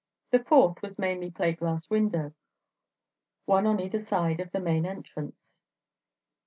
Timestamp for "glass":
1.59-1.87